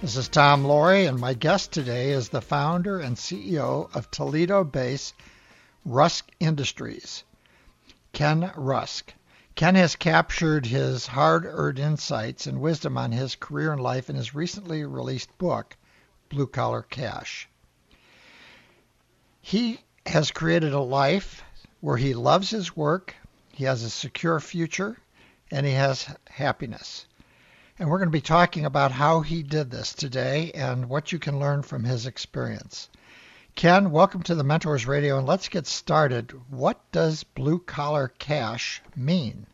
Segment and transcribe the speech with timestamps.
[0.00, 4.62] This is Tom Loarie, and my guest today is the founder and CEO of Toledo
[4.62, 5.12] based
[5.84, 7.24] Rusk Industries,
[8.12, 9.12] Ken Rusk.
[9.56, 14.14] Ken has captured his hard earned insights and wisdom on his career and life in
[14.14, 15.76] his recently released book,
[16.28, 17.48] Blue Collar Cash.
[19.40, 21.42] He has created a life
[21.80, 23.16] where he loves his work,
[23.52, 24.96] he has a secure future,
[25.50, 27.07] and he has happiness.
[27.80, 31.20] And we're going to be talking about how he did this today and what you
[31.20, 32.90] can learn from his experience.
[33.54, 36.32] Ken, welcome to the Mentors Radio, and let's get started.
[36.50, 39.46] What does blue collar cash mean?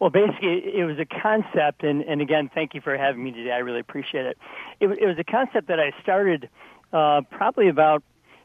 [0.00, 3.52] Well, basically, it was a concept, and, and again, thank you for having me today.
[3.52, 4.36] I really appreciate it.
[4.80, 6.50] It, it was a concept that I started
[6.92, 8.02] uh, probably about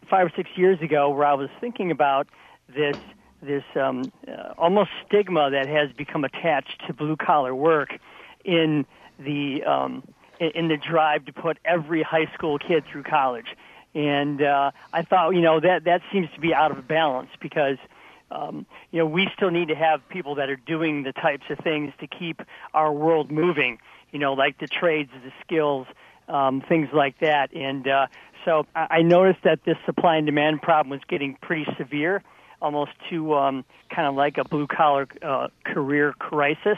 [0.10, 2.28] five or six years ago, where I was thinking about
[2.70, 2.96] this
[3.42, 7.90] this um, uh, almost stigma that has become attached to blue collar work
[8.44, 8.86] in
[9.20, 10.04] the um,
[10.40, 13.48] in the drive to put every high school kid through college.
[13.94, 17.78] And uh, I thought, you know, that that seems to be out of balance because
[18.32, 21.60] um, you know we still need to have people that are doing the types of
[21.60, 22.42] things to keep
[22.74, 23.80] our world moving.
[24.12, 25.88] You know, like the trades, the skills,
[26.28, 27.54] um, things like that.
[27.54, 28.08] And uh,
[28.46, 32.24] so I, I noticed that this supply and demand problem was getting pretty severe
[32.62, 36.78] almost to um, kind of like a blue collar uh, career crisis.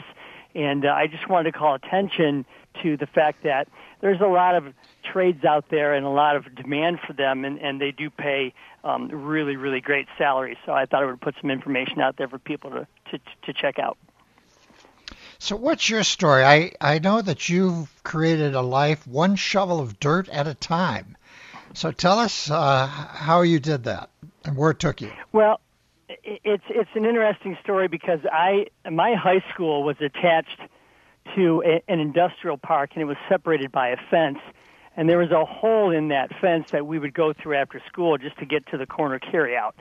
[0.54, 2.44] And uh, I just wanted to call attention
[2.82, 3.68] to the fact that
[4.00, 4.72] there's a lot of
[5.04, 8.52] trades out there and a lot of demand for them, and, and they do pay
[8.84, 10.56] um, really, really great salaries.
[10.64, 13.52] So I thought I would put some information out there for people to, to, to
[13.52, 13.98] check out.
[15.38, 16.44] So, what's your story?
[16.44, 21.16] I, I know that you've created a life one shovel of dirt at a time.
[21.72, 24.10] So, tell us uh, how you did that
[24.44, 25.10] and where it took you.
[25.32, 25.60] Well,
[26.24, 30.60] it's it's an interesting story because I my high school was attached
[31.36, 34.38] to a, an industrial park and it was separated by a fence.
[34.96, 38.18] And there was a hole in that fence that we would go through after school
[38.18, 39.72] just to get to the corner carryout.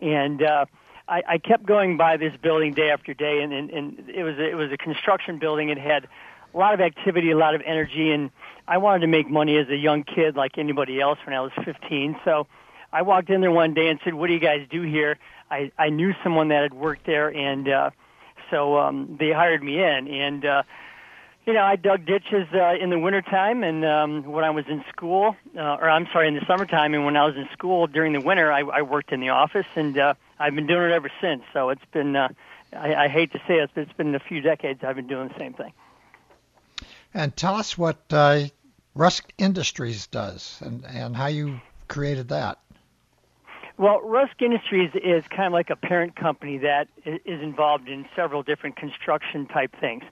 [0.00, 0.66] And uh
[1.08, 4.36] I, I kept going by this building day after day and, and, and it was
[4.38, 5.70] it was a construction building.
[5.70, 6.08] It had
[6.52, 8.30] a lot of activity a lot of energy and
[8.68, 11.52] I wanted to make money as a young kid like anybody else when I was
[11.64, 12.46] 15 so
[12.92, 15.18] I walked in there one day and said, "What do you guys do here?"
[15.50, 17.90] I I knew someone that had worked there, and uh,
[18.50, 20.08] so um, they hired me in.
[20.08, 20.62] And uh,
[21.46, 24.84] you know, I dug ditches uh, in the wintertime, and um, when I was in
[24.90, 28.12] school, uh, or I'm sorry, in the summertime, and when I was in school during
[28.12, 31.10] the winter, I, I worked in the office, and uh, I've been doing it ever
[31.20, 31.42] since.
[31.52, 32.28] So it's been, uh,
[32.72, 35.28] I, I hate to say it, but it's been a few decades I've been doing
[35.28, 35.72] the same thing.
[37.14, 38.44] And tell us what uh,
[38.94, 42.58] Rusk Industries does, and and how you created that.
[43.80, 48.42] Well, Rusk Industries is kind of like a parent company that is involved in several
[48.42, 50.02] different construction type things.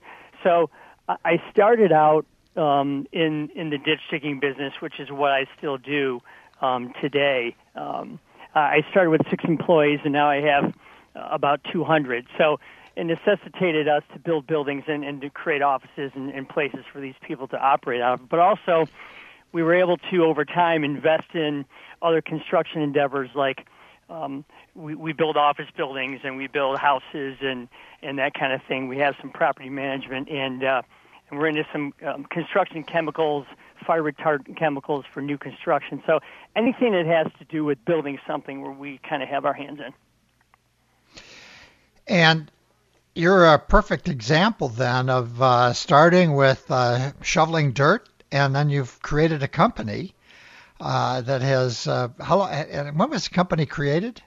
[0.41, 0.71] So
[1.07, 2.25] I started out
[2.55, 6.19] um, in in the ditch digging business, which is what I still do
[6.61, 7.55] um, today.
[7.75, 8.19] Um,
[8.55, 10.73] I started with six employees, and now I have
[11.15, 12.25] uh, about 200.
[12.39, 12.59] So
[12.95, 16.99] it necessitated us to build buildings and, and to create offices and, and places for
[16.99, 18.29] these people to operate out of.
[18.29, 18.87] But also,
[19.51, 21.65] we were able to over time invest in
[22.01, 23.65] other construction endeavors like
[24.09, 24.45] um,
[24.75, 27.67] we, we build office buildings and we build houses and
[28.01, 28.87] and that kind of thing.
[28.87, 30.81] We have some property management and uh,
[31.29, 33.45] and we're into some um, construction chemicals,
[33.85, 36.01] fire retardant chemicals for new construction.
[36.07, 36.19] So
[36.55, 39.79] anything that has to do with building something where we kind of have our hands
[39.79, 39.93] in.
[42.07, 42.51] And
[43.13, 49.01] you're a perfect example then of uh, starting with uh, shoveling dirt, and then you've
[49.01, 50.13] created a company
[50.79, 54.21] uh, that has uh, how and when was the company created?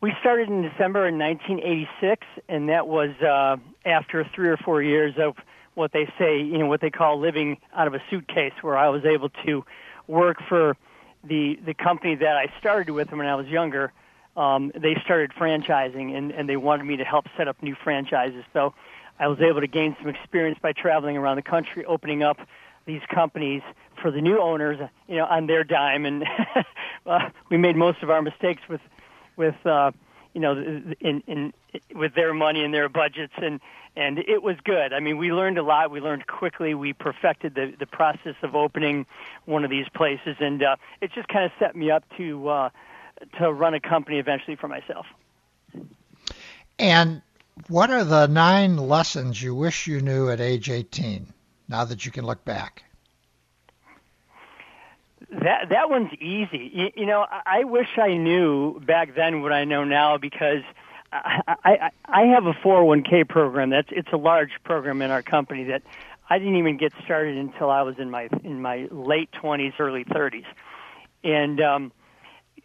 [0.00, 5.14] We started in December in 1986, and that was uh, after three or four years
[5.18, 5.36] of
[5.74, 8.88] what they say, you know, what they call living out of a suitcase, where I
[8.88, 9.64] was able to
[10.06, 10.76] work for
[11.22, 13.92] the the company that I started with when I was younger.
[14.36, 18.44] Um, they started franchising, and, and they wanted me to help set up new franchises.
[18.52, 18.74] So
[19.20, 22.38] I was able to gain some experience by traveling around the country, opening up
[22.86, 23.62] these companies
[24.00, 26.24] for the new owners, you know, on their dime, and
[27.06, 28.80] uh, we made most of our mistakes with,
[29.36, 29.92] with, uh,
[30.32, 30.56] you know,
[31.00, 31.52] in, in
[31.94, 33.60] with their money and their budgets, and
[33.96, 34.92] and it was good.
[34.92, 35.90] I mean, we learned a lot.
[35.90, 36.74] We learned quickly.
[36.74, 39.06] We perfected the the process of opening
[39.44, 42.70] one of these places, and uh, it just kind of set me up to uh,
[43.38, 45.06] to run a company eventually for myself.
[46.78, 47.22] And
[47.68, 51.26] what are the nine lessons you wish you knew at age 18?
[51.68, 52.82] Now that you can look back.
[55.30, 56.70] That that one's easy.
[56.74, 60.62] You, you know, I, wish I knew back then what I know now because
[61.12, 63.70] I, I I have a 401k program.
[63.70, 65.82] That's it's a large program in our company that
[66.28, 70.04] I didn't even get started until I was in my in my late 20s, early
[70.04, 70.46] 30s,
[71.22, 71.92] and um,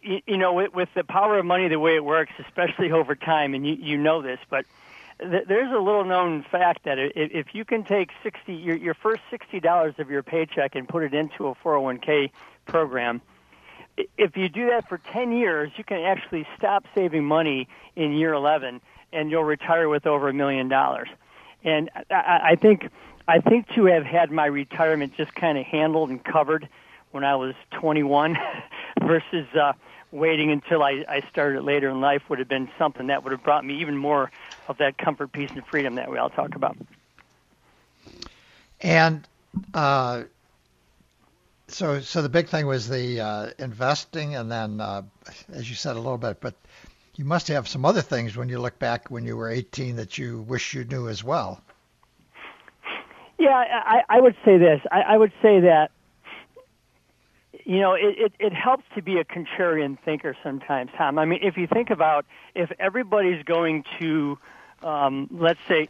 [0.02, 3.14] you, you know, with, with the power of money, the way it works, especially over
[3.14, 4.66] time, and you you know this, but
[5.18, 9.98] there's a little known fact that if you can take 60 your, your first $60
[9.98, 12.30] of your paycheck and put it into a 401k
[12.66, 13.22] program
[14.18, 18.34] if you do that for 10 years you can actually stop saving money in year
[18.34, 18.80] 11
[19.12, 21.08] and you'll retire with over a million dollars.
[21.64, 22.88] And I, I think
[23.28, 26.68] I think to have had my retirement just kind of handled and covered
[27.10, 28.36] when I was 21
[29.00, 29.72] versus uh,
[30.12, 33.42] waiting until I, I started later in life would have been something that would have
[33.42, 34.30] brought me even more
[34.68, 36.76] of that comfort, peace, and freedom that we all talk about.
[38.80, 39.26] And
[39.74, 40.24] uh,
[41.68, 45.02] so, so the big thing was the uh, investing, and then, uh,
[45.52, 46.54] as you said a little bit, but
[47.14, 50.18] you must have some other things when you look back when you were 18 that
[50.18, 51.60] you wish you knew as well.
[53.38, 54.80] Yeah, I, I would say this.
[54.90, 55.90] I, I would say that
[57.66, 61.18] you know, it, it, it helps to be a contrarian thinker sometimes, Tom.
[61.18, 62.24] I mean, if you think about
[62.54, 64.38] if everybody's going to,
[64.82, 65.88] um, let's say,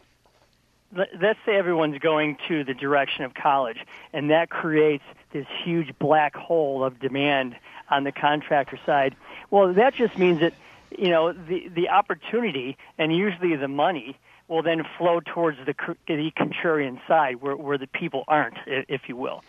[0.95, 3.77] let, let's say everyone's going to the direction of college,
[4.13, 7.55] and that creates this huge black hole of demand
[7.89, 9.15] on the contractor side.
[9.49, 10.53] Well, that just means that
[10.97, 14.17] you know the the opportunity and usually the money
[14.47, 15.75] will then flow towards the
[16.07, 19.43] the contrarian side, where where the people aren't, if you will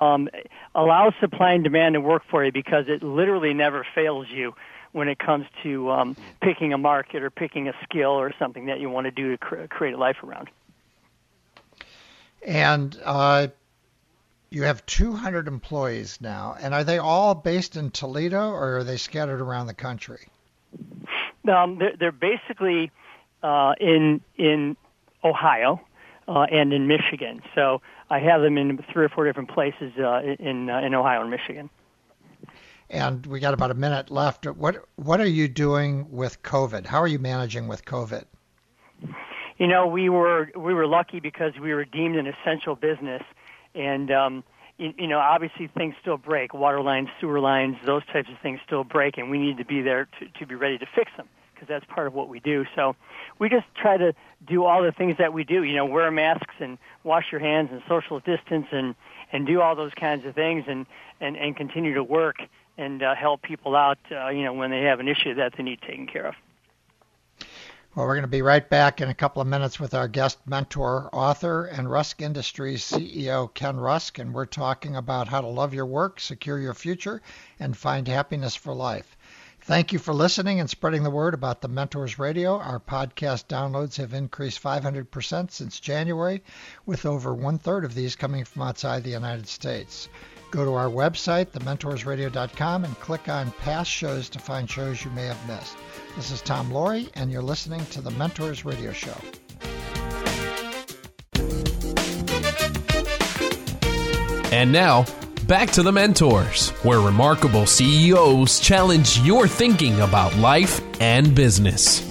[0.00, 0.28] um,
[0.74, 4.54] allows supply and demand to work for you because it literally never fails you
[4.98, 8.80] when it comes to um, picking a market or picking a skill or something that
[8.80, 10.50] you want to do to cr- create a life around.
[12.44, 13.48] And uh,
[14.50, 18.96] you have 200 employees now, and are they all based in Toledo or are they
[18.96, 20.28] scattered around the country?
[21.48, 22.90] Um, they're, they're basically
[23.42, 24.76] uh, in in
[25.24, 25.80] Ohio
[26.26, 27.42] uh, and in Michigan.
[27.54, 27.80] So
[28.10, 31.30] I have them in three or four different places uh, in uh, in Ohio and
[31.30, 31.70] Michigan.
[32.90, 34.46] And we got about a minute left.
[34.46, 36.86] What what are you doing with COVID?
[36.86, 38.24] How are you managing with COVID?
[39.58, 43.22] You know, we were we were lucky because we were deemed an essential business,
[43.74, 44.44] and um,
[44.78, 46.54] you, you know, obviously things still break.
[46.54, 49.82] Water lines, sewer lines, those types of things still break, and we need to be
[49.82, 52.64] there to, to be ready to fix them because that's part of what we do.
[52.76, 52.94] So
[53.40, 54.14] we just try to
[54.46, 55.64] do all the things that we do.
[55.64, 58.94] You know, wear masks and wash your hands and social distance and
[59.32, 60.86] and do all those kinds of things and
[61.20, 62.36] and and continue to work
[62.78, 63.98] and uh, help people out.
[64.10, 66.34] Uh, you know, when they have an issue that they need taken care of.
[67.94, 70.38] Well, we're going to be right back in a couple of minutes with our guest
[70.46, 75.74] mentor, author, and Rusk Industries CEO Ken Rusk, and we're talking about how to love
[75.74, 77.20] your work, secure your future,
[77.58, 79.16] and find happiness for life.
[79.62, 82.58] Thank you for listening and spreading the word about the Mentors Radio.
[82.58, 86.42] Our podcast downloads have increased 500% since January,
[86.86, 90.08] with over one third of these coming from outside the United States.
[90.50, 95.26] Go to our website, thementorsradio.com, and click on past shows to find shows you may
[95.26, 95.76] have missed.
[96.16, 99.14] This is Tom Loarie, and you're listening to the Mentors Radio Show.
[104.50, 105.04] And now,
[105.46, 112.07] back to the mentors, where remarkable CEOs challenge your thinking about life and business.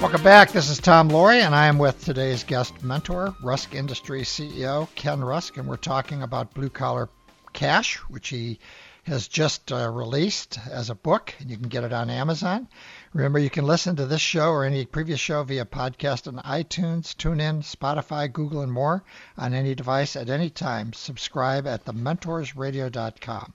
[0.00, 0.52] Welcome back.
[0.52, 5.22] This is Tom Loarie, and I am with today's guest mentor, Rusk Industries CEO Ken
[5.22, 7.10] Rusk, and we're talking about blue collar
[7.52, 8.60] cash, which he
[9.02, 12.66] has just uh, released as a book, and you can get it on Amazon.
[13.12, 17.14] Remember, you can listen to this show or any previous show via podcast on iTunes,
[17.14, 19.04] TuneIn, Spotify, Google, and more
[19.36, 20.94] on any device at any time.
[20.94, 23.52] Subscribe at thementorsradio.com.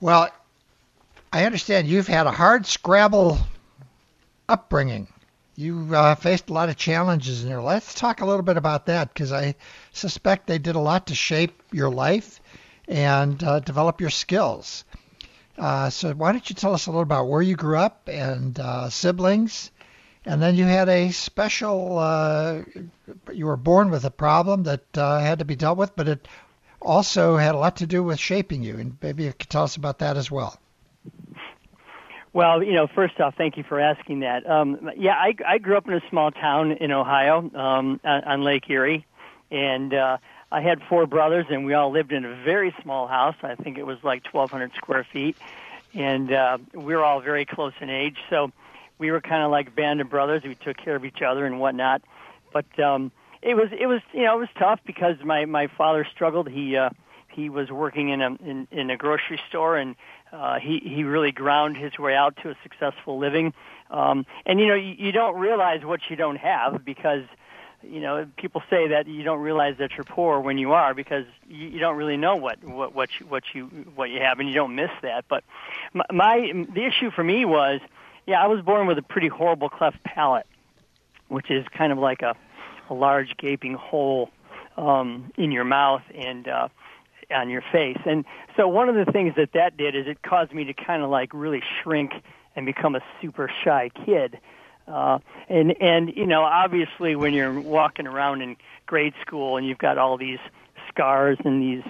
[0.00, 0.28] Well,
[1.32, 3.38] I understand you've had a hard scrabble
[4.52, 5.08] upbringing.
[5.56, 7.84] You uh, faced a lot of challenges in your life.
[7.86, 9.56] Let's talk a little bit about that because I
[9.92, 12.40] suspect they did a lot to shape your life
[12.88, 14.84] and uh, develop your skills.
[15.58, 18.58] Uh, so why don't you tell us a little about where you grew up and
[18.60, 19.70] uh, siblings
[20.26, 22.62] And then you had a special, uh,
[23.32, 26.28] you were born with a problem that uh, had to be dealt with, but it
[26.80, 28.78] also had a lot to do with shaping you.
[28.78, 30.58] And maybe you could tell us about that as well.
[32.34, 34.48] Well, you know, first off, thank you for asking that.
[34.48, 38.68] Um, yeah, I, I grew up in a small town in Ohio um, on, Lake
[38.70, 39.04] Erie,
[39.50, 40.16] and uh,
[40.50, 43.36] I had four brothers, and we all lived in a very small house.
[43.42, 45.36] I think it was like 1,200 square feet,
[45.92, 48.16] and uh, we were all very close in age.
[48.30, 48.50] So
[48.96, 50.42] we were kind of like band of brothers.
[50.42, 52.00] We took care of each other and whatnot.
[52.50, 53.12] But um,
[53.42, 56.48] it was it was you know it was tough because my my father struggled.
[56.48, 56.90] He uh,
[57.32, 59.96] he was working in a in, in a grocery store and
[60.32, 63.52] uh, he he really ground his way out to a successful living.
[63.90, 67.24] Um, and you know you, you don't realize what you don't have because
[67.82, 71.24] you know people say that you don't realize that you're poor when you are because
[71.48, 74.48] you, you don't really know what what what you, what you what you have and
[74.48, 75.24] you don't miss that.
[75.28, 75.44] But
[75.92, 77.80] my, my the issue for me was
[78.26, 80.46] yeah I was born with a pretty horrible cleft palate,
[81.28, 82.36] which is kind of like a
[82.90, 84.30] a large gaping hole
[84.76, 86.68] um, in your mouth and uh,
[87.32, 87.98] on your face.
[88.04, 88.24] And
[88.56, 91.10] so one of the things that that did is it caused me to kind of
[91.10, 92.12] like really shrink
[92.54, 94.38] and become a super shy kid.
[94.86, 99.78] Uh, and and you know obviously when you're walking around in grade school and you've
[99.78, 100.40] got all these
[100.88, 101.84] scars and these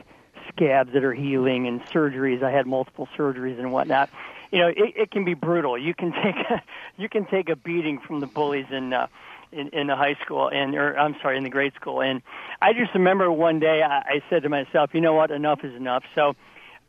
[0.49, 2.43] scabs that are healing and surgeries.
[2.43, 4.11] I had multiple surgeries and whatnot.
[4.51, 5.79] You know, it, it can be brutal.
[5.79, 6.63] You can take a,
[6.97, 9.07] you can take a beating from the bullies and uh,
[9.53, 12.23] in, in the high school and or I'm sorry in the grade school and
[12.61, 15.75] I just remember one day I, I said to myself you know what enough is
[15.75, 16.35] enough so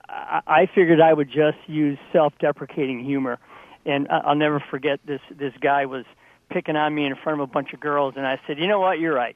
[0.07, 3.39] I, I figured I would just use self-deprecating humor
[3.85, 6.05] and I'll never forget this this guy was
[6.49, 8.79] picking on me in front of a bunch of girls and I said you know
[8.79, 9.35] what you're right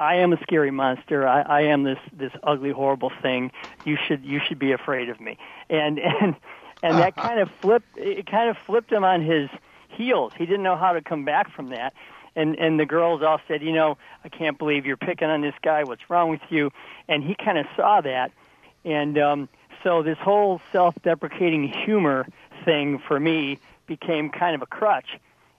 [0.00, 1.26] I am a scary monster.
[1.26, 3.50] I, I am this this ugly, horrible thing.
[3.84, 5.38] You should you should be afraid of me.
[5.68, 6.36] And and
[6.82, 9.50] and that kind of flipped it kind of flipped him on his
[9.88, 10.32] heels.
[10.36, 11.94] He didn't know how to come back from that
[12.38, 15.54] and and the girls all said, you know, I can't believe you're picking on this
[15.62, 15.84] guy.
[15.84, 16.70] What's wrong with you?
[17.08, 18.30] And he kind of saw that,
[18.84, 19.48] and um,
[19.82, 22.26] so this whole self-deprecating humor
[22.64, 25.10] thing for me became kind of a crutch,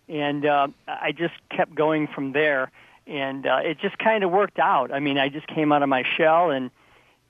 [0.07, 2.71] and uh, I just kept going from there,
[3.07, 4.91] and uh, it just kind of worked out.
[4.91, 6.71] I mean, I just came out of my shell, and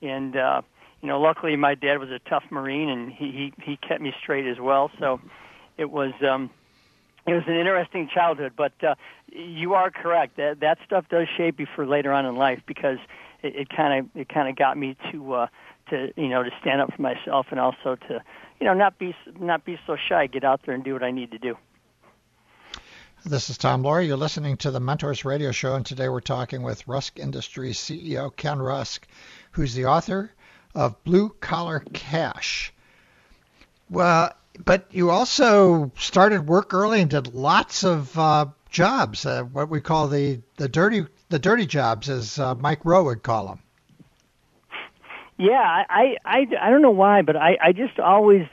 [0.02, 0.62] and uh,
[1.02, 4.14] you know, luckily my dad was a tough Marine, and he he, he kept me
[4.22, 4.90] straight as well.
[4.98, 5.20] So
[5.76, 6.12] it was.
[6.22, 6.50] um
[7.26, 8.94] it was an interesting childhood, but uh,
[9.32, 10.36] you are correct.
[10.36, 12.98] That that stuff does shape you for later on in life because
[13.42, 15.46] it kind of it kind of got me to uh,
[15.90, 18.22] to you know to stand up for myself and also to
[18.60, 20.26] you know not be not be so shy.
[20.26, 21.56] Get out there and do what I need to do.
[23.24, 24.06] This is Tom Loarie.
[24.06, 28.34] You're listening to the Mentors Radio Show, and today we're talking with Rusk Industries CEO
[28.34, 29.06] Ken Rusk,
[29.52, 30.32] who's the author
[30.74, 32.72] of Blue Collar Cash.
[33.90, 34.32] Well,
[34.64, 39.80] but you also started work early and did lots of uh, jobs, uh, what we
[39.80, 43.60] call the, the dirty the dirty jobs, as uh, Mike Rowe would call them.
[45.36, 48.46] Yeah, I, I I don't know why, but I I just always,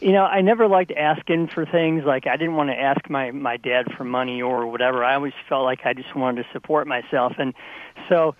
[0.00, 2.04] you know, I never liked asking for things.
[2.04, 5.02] Like I didn't want to ask my my dad for money or whatever.
[5.02, 7.54] I always felt like I just wanted to support myself, and
[8.08, 8.36] so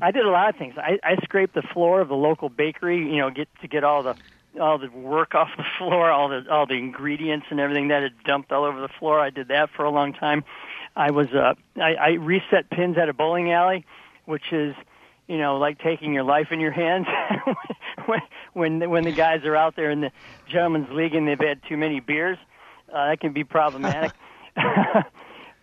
[0.00, 0.74] I did a lot of things.
[0.76, 4.02] I, I scraped the floor of the local bakery, you know, get to get all
[4.02, 4.16] the
[4.60, 8.22] all the work off the floor, all the all the ingredients and everything that had
[8.24, 9.20] dumped all over the floor.
[9.20, 10.44] I did that for a long time.
[10.94, 13.84] I was uh, I, I reset pins at a bowling alley,
[14.24, 14.74] which is
[15.28, 17.06] you know like taking your life in your hands
[18.06, 18.20] when
[18.52, 20.10] when when the guys are out there in the
[20.48, 22.38] gentlemen's league and they've had too many beers.
[22.92, 24.12] Uh, that can be problematic.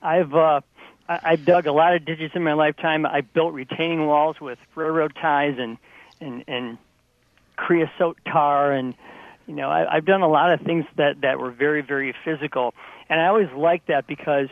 [0.02, 0.62] I've uh,
[1.08, 3.06] I, I've dug a lot of ditches in my lifetime.
[3.06, 5.78] I built retaining walls with railroad ties and
[6.20, 6.78] and and
[7.64, 8.94] creosote tar and
[9.48, 12.74] you know I, I've done a lot of things that that were very very physical,
[13.10, 14.50] and I always liked that because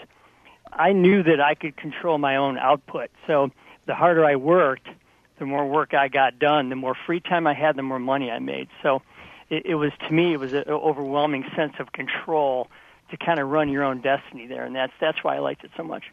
[0.72, 3.10] I knew that I could control my own output.
[3.28, 3.52] So
[3.86, 4.88] the harder I worked,
[5.40, 8.32] the more work I got done, the more free time I had, the more money
[8.32, 8.70] I made.
[8.82, 9.02] So
[9.50, 12.70] it, it was to me it was an overwhelming sense of control
[13.10, 15.72] to kind of run your own destiny there, and that's that's why I liked it
[15.76, 16.06] so much.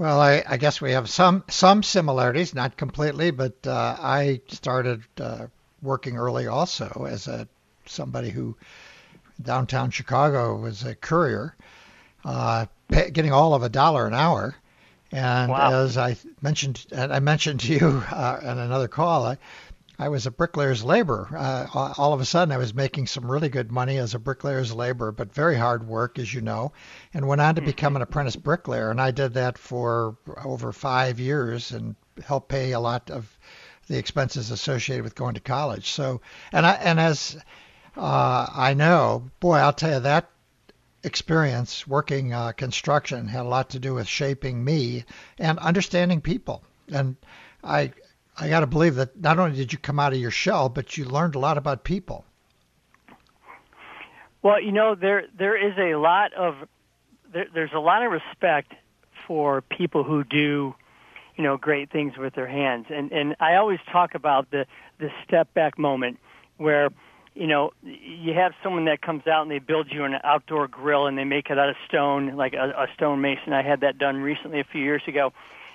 [0.00, 5.02] Well, I, I, guess we have some some similarities, not completely, but uh, I started
[5.20, 5.48] uh,
[5.82, 7.46] working early also as a
[7.84, 8.56] somebody who
[9.42, 11.54] downtown Chicago was a courier,
[12.24, 14.56] uh, pay, getting all of a dollar an hour.
[15.12, 15.82] And wow.
[15.82, 19.36] as I mentioned, and I mentioned to you uh, on another call, I,
[20.00, 21.28] I was a bricklayer's laborer.
[21.36, 24.74] Uh, all of a sudden, I was making some really good money as a bricklayer's
[24.74, 26.72] laborer, but very hard work, as you know,
[27.12, 28.90] and went on to become an apprentice bricklayer.
[28.90, 33.38] And I did that for over five years and helped pay a lot of
[33.88, 35.90] the expenses associated with going to college.
[35.90, 37.36] So, and I and as
[37.94, 40.30] uh, I know, boy, I'll tell you that
[41.04, 45.04] experience working uh, construction had a lot to do with shaping me
[45.38, 46.64] and understanding people.
[46.88, 47.16] And
[47.62, 47.92] I
[48.40, 50.96] I got to believe that not only did you come out of your shell, but
[50.96, 52.24] you learned a lot about people.
[54.42, 56.54] Well, you know there there is a lot of
[57.32, 58.72] there, there's a lot of respect
[59.26, 60.74] for people who do
[61.36, 64.66] you know great things with their hands, and and I always talk about the
[64.98, 66.18] the step back moment
[66.56, 66.88] where
[67.34, 71.06] you know, you have someone that comes out and they build you an outdoor grill
[71.06, 73.52] and they make it out of stone, like a, a stone mason.
[73.52, 75.32] I had that done recently a few years ago,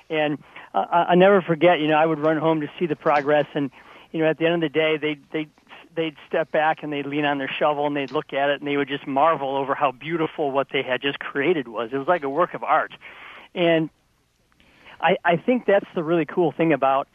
[0.09, 0.37] and
[0.73, 1.79] uh, I never forget.
[1.79, 3.71] You know, I would run home to see the progress, and
[4.11, 5.47] you know, at the end of the day, they they
[5.95, 8.67] they'd step back and they'd lean on their shovel and they'd look at it and
[8.67, 11.91] they would just marvel over how beautiful what they had just created was.
[11.93, 12.93] It was like a work of art,
[13.53, 13.89] and
[15.01, 17.07] I I think that's the really cool thing about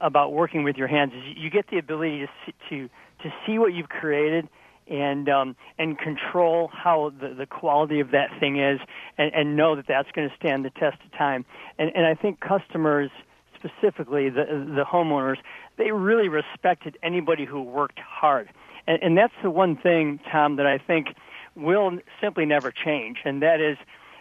[0.00, 2.88] about working with your hands is you get the ability to see, to
[3.22, 4.48] to see what you've created
[4.90, 8.80] and um, and control how the, the quality of that thing is,
[9.16, 11.44] and, and know that that's going to stand the test of time.
[11.78, 13.10] And, and I think customers,
[13.54, 15.38] specifically the the homeowners,
[15.76, 18.48] they really respected anybody who worked hard.
[18.86, 21.08] And, and that's the one thing, Tom, that I think
[21.54, 23.76] will simply never change, and that is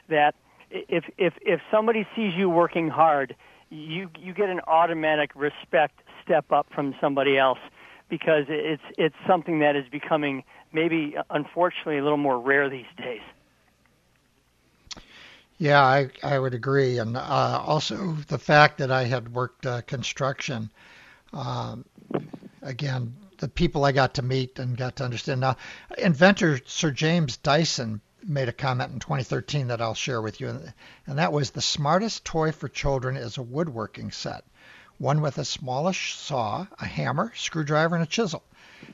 [0.10, 0.36] that
[0.72, 3.36] if if if somebody sees you working hard,
[3.70, 7.60] you you get an automatic respect step up from somebody else
[8.10, 13.22] because it's it's something that is becoming maybe unfortunately a little more rare these days.
[15.58, 19.82] Yeah, I I would agree, and uh, also the fact that I had worked uh,
[19.82, 20.70] construction.
[21.34, 21.86] Um,
[22.62, 25.42] again, the people I got to meet and got to understand.
[25.42, 25.58] Now,
[25.98, 30.60] inventor Sir James Dyson made a comment in 2013 that I'll share with you,
[31.08, 34.44] and that was the smartest toy for children is a woodworking set
[34.98, 38.44] one with a smallish saw, a hammer, screwdriver, and a chisel.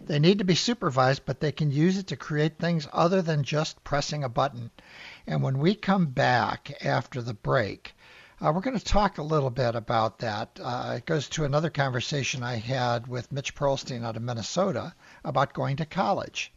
[0.02, 3.44] They need to be supervised, but they can use it to create things other than
[3.44, 4.72] just pressing a button.
[5.26, 7.96] And when we come back after the break,
[8.42, 10.60] uh, we're going to talk a little bit about that.
[10.62, 15.54] Uh, it goes to another conversation I had with Mitch Pearlstein out of Minnesota about
[15.54, 16.52] going to college.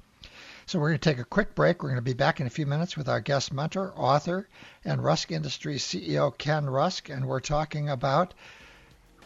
[0.66, 1.80] So we're going to take a quick break.
[1.82, 4.48] We're going to be back in a few minutes with our guest mentor, author,
[4.84, 8.34] and Rusk Industries CEO Ken Rusk, and we're talking about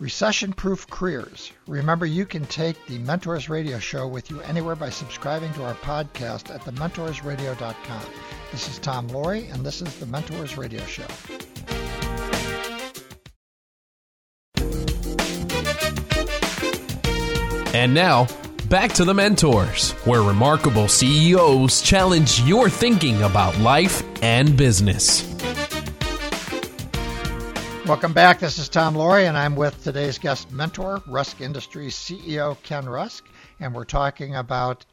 [0.01, 1.53] Recession Proof Careers.
[1.67, 5.75] Remember, you can take the Mentors Radio Show with you anywhere by subscribing to our
[5.75, 8.03] podcast at thementorsradio.com.
[8.51, 11.05] This is Tom Loarie, and this is the Mentors Radio Show.
[17.75, 18.27] And now,
[18.71, 25.30] back to the Mentors, where remarkable CEOs challenge your thinking about life and business.
[27.91, 28.39] Welcome back.
[28.39, 33.27] This is Tom Loarie, and I'm with today's guest mentor, Rusk Industries CEO Ken Rusk,
[33.59, 34.87] and we're talking about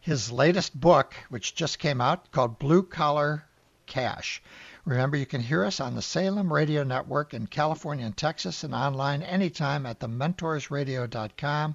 [0.00, 3.44] his latest book, which just came out, called Blue Collar
[3.84, 4.42] Cash.
[4.86, 8.74] Remember, you can hear us on the Salem Radio Network in California and Texas, and
[8.74, 11.74] online anytime at thementorsradio.com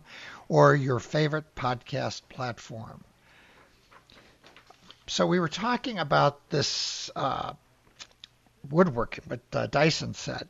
[0.50, 3.04] or your favorite podcast platform.
[5.06, 7.54] So we were talking about this uh,
[8.72, 10.50] woodworking, what uh, Dyson said.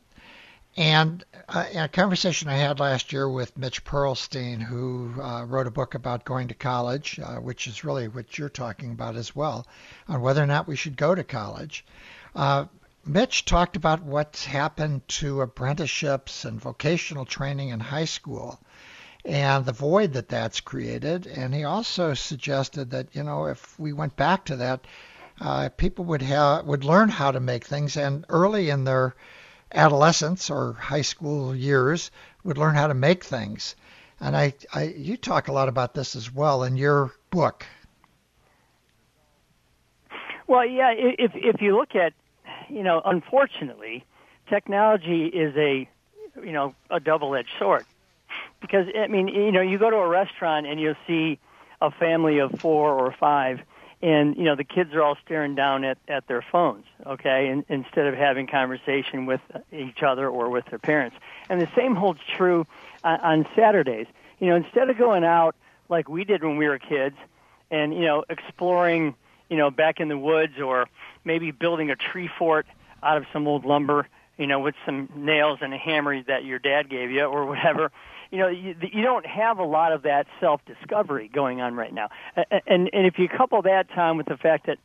[0.76, 5.70] And uh, a conversation I had last year with Mitch Pearlstein, who uh, wrote a
[5.70, 9.66] book about going to college, uh, which is really what you're talking about as well,
[10.08, 11.84] on whether or not we should go to college.
[12.34, 12.64] Uh,
[13.06, 18.58] Mitch talked about what's happened to apprenticeships and vocational training in high school
[19.24, 21.26] and the void that that's created.
[21.26, 24.86] And he also suggested that, you know, if we went back to that,
[25.40, 29.14] uh, people would have would learn how to make things and early in their
[29.74, 32.10] adolescence or high school years
[32.44, 33.76] would learn how to make things.
[34.20, 37.66] And I, I, you talk a lot about this as well in your book.
[40.46, 40.92] Well, yeah.
[40.96, 42.12] If if you look at,
[42.68, 44.04] you know, unfortunately,
[44.48, 45.88] technology is a,
[46.42, 47.84] you know, a double-edged sword,
[48.60, 51.38] because I mean, you know, you go to a restaurant and you'll see
[51.80, 53.60] a family of four or five
[54.04, 57.64] and you know the kids are all staring down at at their phones okay and,
[57.68, 59.40] instead of having conversation with
[59.72, 61.16] each other or with their parents.
[61.48, 62.66] And the same holds true
[63.02, 64.06] on, on saturdays.
[64.38, 65.56] You know instead of going out
[65.88, 67.16] like we did when we were kids
[67.70, 69.14] and you know exploring
[69.48, 70.86] you know back in the woods or
[71.24, 72.66] maybe building a tree fort
[73.02, 76.58] out of some old lumber you know with some nails and a hammer that your
[76.58, 77.90] dad gave you or whatever
[78.34, 82.08] you know, you, you don't have a lot of that self-discovery going on right now.
[82.34, 84.78] And, and, and if you couple that, time with the fact that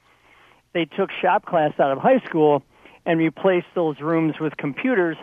[0.74, 2.62] they took shop class out of high school
[3.08, 5.18] and replaced those rooms with computers,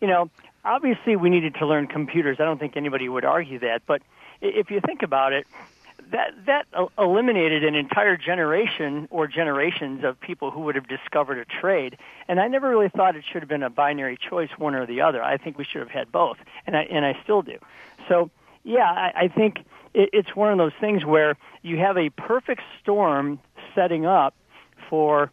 [0.00, 0.30] you know,
[0.64, 2.38] obviously we needed to learn computers.
[2.40, 3.82] I don't think anybody would argue that.
[3.86, 4.00] But
[4.40, 5.46] if you think about it,
[6.10, 6.66] that that
[6.98, 11.96] eliminated an entire generation or generations of people who would have discovered a trade.
[12.28, 15.00] And I never really thought it should have been a binary choice, one or the
[15.00, 15.22] other.
[15.22, 17.58] I think we should have had both, and I and I still do.
[18.08, 18.30] So
[18.64, 19.58] yeah, I, I think
[19.94, 23.38] it, it's one of those things where you have a perfect storm
[23.74, 24.34] setting up
[24.88, 25.30] for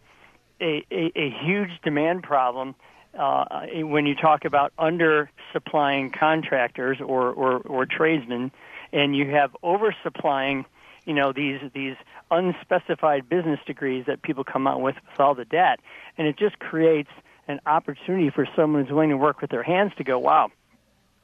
[0.62, 2.76] a, a, a huge demand problem
[3.18, 8.52] uh, when you talk about under supplying contractors or, or, or tradesmen,
[8.96, 10.66] and you have oversupplying,
[11.06, 11.96] you know, these these
[12.32, 15.80] unspecified business degrees that people come out with with all the debt,
[16.18, 17.12] and it just creates
[17.48, 20.50] an opportunity for someone who's willing to work with their hands to go, wow,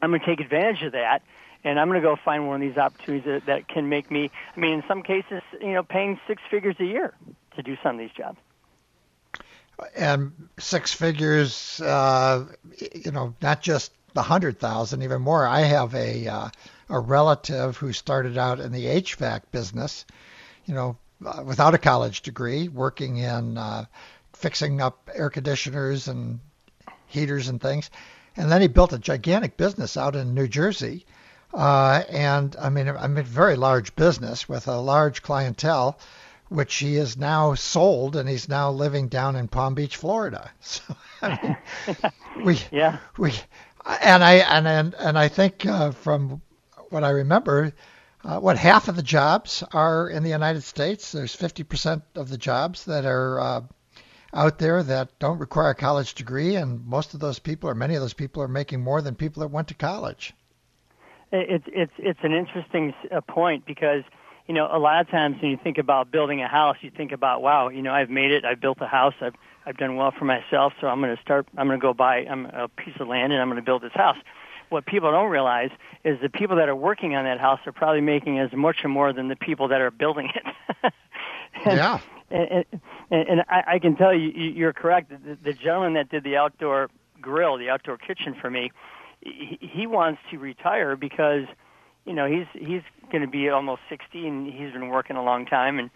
[0.01, 1.23] I'm going to take advantage of that,
[1.63, 4.29] and I'm going to go find one of these opportunities that, that can make me.
[4.55, 7.13] I mean, in some cases, you know, paying six figures a year
[7.55, 8.37] to do some of these jobs
[9.95, 12.45] and six figures, uh,
[12.93, 15.45] you know, not just the hundred thousand, even more.
[15.45, 16.49] I have a uh,
[16.89, 20.05] a relative who started out in the HVAC business,
[20.65, 23.85] you know, uh, without a college degree, working in uh,
[24.33, 26.39] fixing up air conditioners and
[27.07, 27.89] heaters and things,
[28.35, 31.05] and then he built a gigantic business out in New Jersey.
[31.53, 35.99] Uh, and I mean, I mean, very large business with a large clientele
[36.51, 40.51] which he has now sold, and he's now living down in Palm Beach, Florida.
[40.61, 40.83] So
[41.21, 43.31] I mean, we yeah we
[43.85, 46.41] and I and and, and I think uh, from
[46.89, 47.73] what I remember,
[48.23, 51.11] uh, what half of the jobs are in the United States.
[51.11, 53.61] There's 50% of the jobs that are uh,
[54.33, 57.95] out there that don't require a college degree, and most of those people, or many
[57.95, 60.33] of those people, are making more than people that went to college.
[61.31, 64.03] It's it's it's an interesting uh, point because
[64.47, 67.11] you know, a lot of times when you think about building a house, you think
[67.11, 70.11] about, wow, you know, I've made it, I've built a house, I've I've done well
[70.11, 71.47] for myself, so I'm going to start.
[71.57, 73.83] I'm going to go buy um, a piece of land and I'm going to build
[73.83, 74.17] this house.
[74.69, 75.69] What people don't realize
[76.03, 78.89] is the people that are working on that house are probably making as much or
[78.89, 80.43] more than the people that are building it.
[81.65, 81.99] and, yeah.
[82.31, 82.65] And,
[83.11, 85.11] and, and I, I can tell you, you're correct.
[85.11, 88.71] The, the gentleman that did the outdoor grill, the outdoor kitchen for me,
[89.19, 91.45] he, he wants to retire because
[92.05, 95.45] you know he's he's going to be almost 60 and he's been working a long
[95.45, 95.89] time and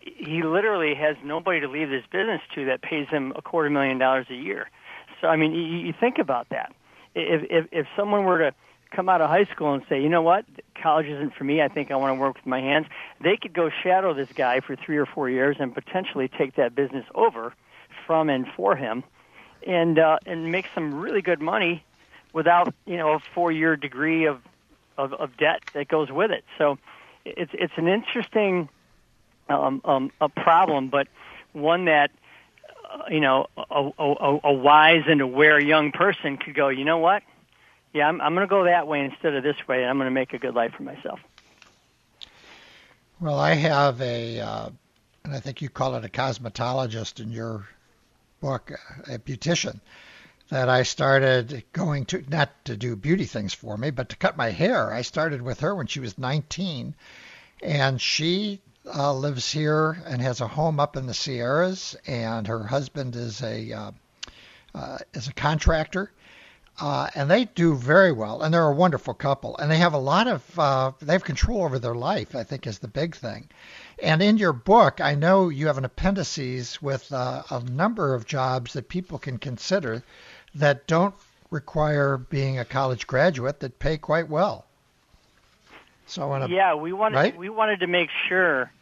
[0.00, 3.98] he literally has nobody to leave this business to that pays him a quarter million
[3.98, 4.70] dollars a year.
[5.20, 6.72] So I mean, you, you think about that.
[7.14, 8.54] If if if someone were to
[8.94, 10.44] come out of high school and say, you know what,
[10.82, 11.62] college isn't for me.
[11.62, 12.86] I think I want to work with my hands.
[13.22, 16.74] They could go shadow this guy for three or four years and potentially take that
[16.74, 17.54] business over
[18.06, 19.04] from and for him,
[19.66, 21.84] and uh, and make some really good money
[22.32, 24.40] without you know a four year degree of
[25.00, 26.44] of, of debt that goes with it.
[26.58, 26.78] So
[27.24, 28.68] it's it's an interesting
[29.48, 31.08] um, um, a problem, but
[31.52, 32.10] one that
[32.90, 36.68] uh, you know a, a, a wise and aware young person could go.
[36.68, 37.22] You know what?
[37.92, 40.06] Yeah, I'm, I'm going to go that way instead of this way, and I'm going
[40.06, 41.18] to make a good life for myself.
[43.18, 44.70] Well, I have a, uh,
[45.24, 47.66] and I think you call it a cosmetologist in your
[48.40, 48.70] book,
[49.08, 49.80] a beautician
[50.50, 54.36] that I started going to, not to do beauty things for me, but to cut
[54.36, 54.92] my hair.
[54.92, 56.94] I started with her when she was 19,
[57.62, 58.60] and she
[58.92, 63.42] uh, lives here and has a home up in the Sierras, and her husband is
[63.42, 63.90] a uh,
[64.74, 66.10] uh, is a contractor.
[66.80, 69.98] Uh, and they do very well, and they're a wonderful couple, and they have a
[69.98, 72.34] lot of uh, they have control over their life.
[72.34, 73.48] I think is the big thing.
[74.02, 78.24] And in your book, I know you have an appendices with uh, a number of
[78.24, 80.02] jobs that people can consider
[80.54, 81.14] that don't
[81.50, 84.64] require being a college graduate that pay quite well.
[86.06, 87.36] So I want to, yeah, we wanted right?
[87.36, 88.72] we wanted to make sure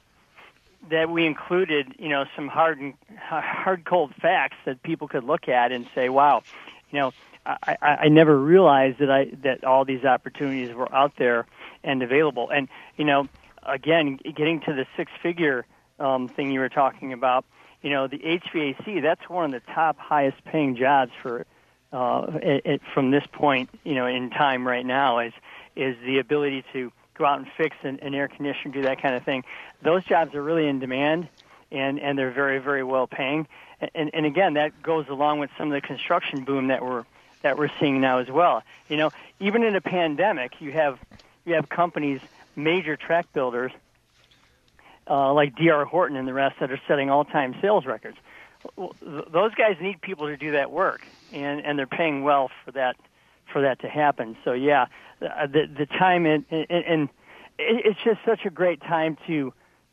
[0.91, 5.49] that we included you know some hard and hard cold facts that people could look
[5.49, 6.43] at and say, wow,
[6.91, 7.13] you know.
[7.47, 11.47] I, I, I never realized that I that all these opportunities were out there
[11.83, 12.51] and available.
[12.51, 13.27] And you know,
[13.63, 15.65] again, getting to the six-figure
[15.99, 17.47] um, thing you were talking about,
[17.81, 21.47] you know, the HVAC that's one of the top highest-paying jobs for
[21.93, 25.33] uh, it, it, from this point, you know, in time right now is
[25.77, 29.15] is the ability to go out and fix an, an air conditioner, do that kind
[29.15, 29.45] of thing.
[29.83, 31.29] Those jobs are really in demand,
[31.71, 33.47] and and they're very very well paying.
[33.95, 37.05] And and again, that goes along with some of the construction boom that we're
[37.43, 38.63] that we're seeing now as well.
[38.89, 40.99] You know, even in a pandemic, you have
[41.45, 42.21] you have companies,
[42.57, 43.73] major track builders,
[45.09, 45.85] uh, like D.R.
[45.85, 48.19] Horton and the rest, that are setting all-time sales records.
[48.77, 52.73] Well, those guys need people to do that work, and and they're paying well for
[52.73, 52.97] that
[53.53, 54.37] for that to happen.
[54.45, 54.87] So yeah,
[55.21, 57.09] the the time and, and
[57.59, 59.53] it's just such a great time to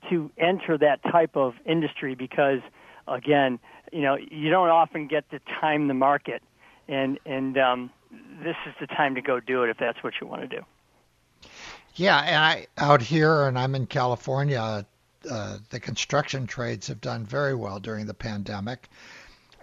[0.10, 2.60] to enter that type of industry because
[3.08, 3.60] again,
[3.91, 6.41] you know, you don't often get to time the market,
[6.88, 7.89] and and um,
[8.43, 10.62] this is the time to go do it if that's what you want to do.
[11.95, 14.86] Yeah, and I out here, and I'm in California.
[15.29, 18.89] Uh, the construction trades have done very well during the pandemic,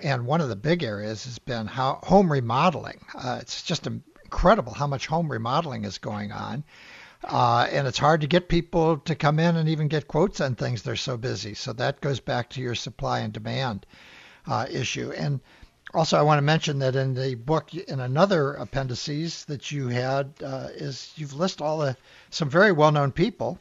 [0.01, 3.05] and one of the big areas has been how home remodeling.
[3.15, 6.65] Uh, it's just incredible how much home remodeling is going on.
[7.25, 10.57] Uh, and it's hard to get people to come in and even get quotes on
[10.57, 10.83] things.
[10.83, 11.55] They're so busy.
[11.55, 13.87] So that goes back to your supply and demand
[14.47, 15.13] uh, issue.
[15.13, 15.41] And
[15.95, 20.33] also, I want to mention that in the book, in another appendices that you had,
[20.43, 21.97] uh, is you've listed all the
[22.31, 23.59] some very well-known people.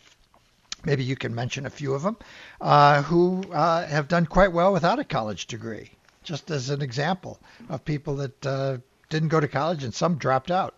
[0.83, 2.17] Maybe you can mention a few of them
[2.59, 5.91] uh, who uh, have done quite well without a college degree,
[6.23, 7.39] just as an example
[7.69, 8.77] of people that uh,
[9.09, 10.73] didn't go to college and some dropped out.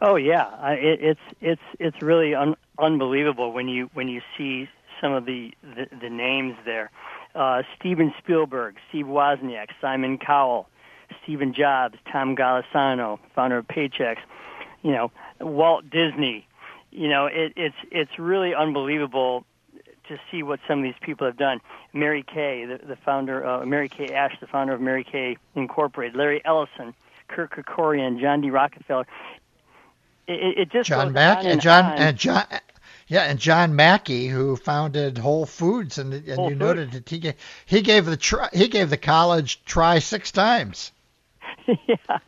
[0.00, 4.68] Oh yeah, it, it's it's it's really un- unbelievable when you when you see
[5.00, 6.90] some of the the, the names there.
[7.34, 10.68] Uh, Steven Spielberg, Steve Wozniak, Simon Cowell,
[11.22, 14.18] Stephen Jobs, Tom Golisano, founder of Paychex,
[14.82, 16.46] you know, Walt Disney.
[16.94, 19.44] You know, it, it's it's really unbelievable
[20.08, 21.60] to see what some of these people have done.
[21.92, 26.14] Mary Kay, the, the founder, uh, Mary Kay Ash, the founder of Mary Kay Incorporated,
[26.16, 26.94] Larry Ellison,
[27.26, 28.50] Kirk Kerkorian, John D.
[28.50, 29.06] Rockefeller.
[30.28, 31.98] It, it just John Mack and and John on.
[31.98, 32.44] and John.
[33.06, 36.60] Yeah, and John Mackey, who founded Whole Foods, and, and Whole you Foods.
[36.60, 37.34] noted that he gave,
[37.66, 40.92] he gave the try, he gave the college try six times.
[41.66, 42.18] yeah.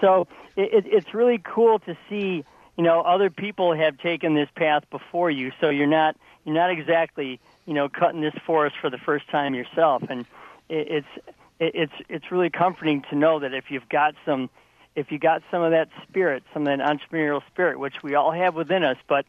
[0.00, 2.44] So it, it, it's really cool to see,
[2.76, 5.52] you know, other people have taken this path before you.
[5.60, 9.54] So you're not you're not exactly, you know, cutting this forest for the first time
[9.54, 10.02] yourself.
[10.08, 10.20] And
[10.68, 11.26] it, it's
[11.58, 14.50] it, it's it's really comforting to know that if you've got some
[14.94, 18.32] if you got some of that spirit, some of that entrepreneurial spirit, which we all
[18.32, 19.26] have within us, but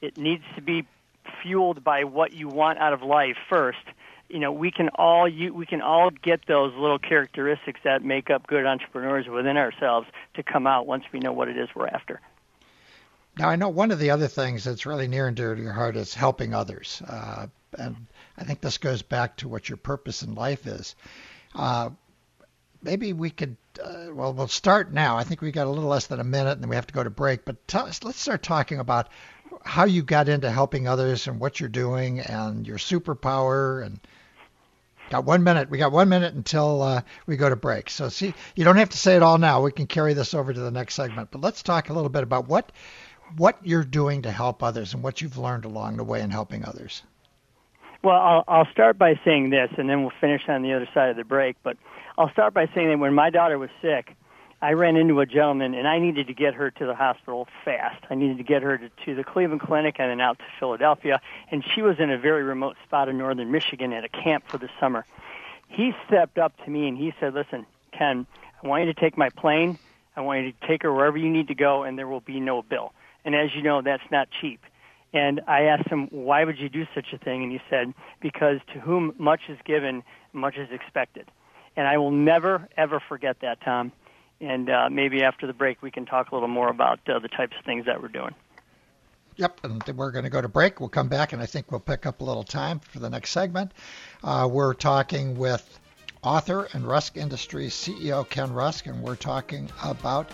[0.00, 0.86] it needs to be
[1.42, 3.78] fueled by what you want out of life first.
[4.28, 8.30] You know, we can all you, we can all get those little characteristics that make
[8.30, 11.88] up good entrepreneurs within ourselves to come out once we know what it is we're
[11.88, 12.20] after.
[13.40, 15.72] Now I know one of the other things that's really near and dear to your
[15.72, 17.46] heart is helping others, uh,
[17.78, 17.96] and
[18.36, 20.94] I think this goes back to what your purpose in life is.
[21.54, 21.88] Uh,
[22.82, 25.16] maybe we could, uh, well, we'll start now.
[25.16, 26.92] I think we got a little less than a minute, and then we have to
[26.92, 27.46] go to break.
[27.46, 27.56] But
[28.04, 29.08] let's start talking about
[29.64, 34.00] how you got into helping others and what you're doing and your superpower and
[35.08, 38.32] got one minute we got one minute until uh, we go to break so see
[38.54, 40.70] you don't have to say it all now we can carry this over to the
[40.70, 42.70] next segment but let's talk a little bit about what
[43.36, 46.64] what you're doing to help others and what you've learned along the way in helping
[46.64, 47.02] others
[48.02, 51.10] Well, I'll, I'll start by saying this, and then we'll finish on the other side
[51.10, 51.56] of the break.
[51.62, 51.76] But
[52.16, 54.16] I'll start by saying that when my daughter was sick,
[54.62, 58.04] I ran into a gentleman, and I needed to get her to the hospital fast.
[58.10, 61.20] I needed to get her to, to the Cleveland Clinic and then out to Philadelphia.
[61.50, 64.58] And she was in a very remote spot in northern Michigan at a camp for
[64.58, 65.04] the summer.
[65.68, 68.26] He stepped up to me and he said, "Listen, Ken,
[68.62, 69.78] I want you to take my plane.
[70.16, 72.40] I want you to take her wherever you need to go, and there will be
[72.40, 72.92] no bill."
[73.24, 74.60] And as you know, that's not cheap.
[75.12, 77.42] And I asked him, why would you do such a thing?
[77.42, 80.02] And he said, because to whom much is given,
[80.32, 81.28] much is expected.
[81.76, 83.92] And I will never, ever forget that, Tom.
[84.40, 87.28] And uh, maybe after the break, we can talk a little more about uh, the
[87.28, 88.34] types of things that we're doing.
[89.36, 90.80] Yep, and we're going to go to break.
[90.80, 93.30] We'll come back, and I think we'll pick up a little time for the next
[93.30, 93.72] segment.
[94.22, 95.78] Uh, we're talking with
[96.22, 100.30] author and Rusk Industries CEO Ken Rusk, and we're talking about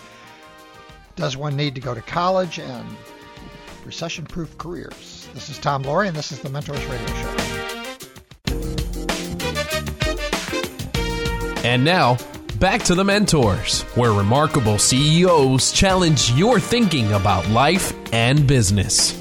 [1.16, 2.86] does one need to go to college and
[3.86, 5.28] recession-proof careers.
[5.32, 7.34] This is Tom Loarie, and this is the Mentors Radio Show.
[11.64, 12.18] And now,
[12.60, 19.14] back to the Mentors, where remarkable CEOs challenge your thinking about life and business.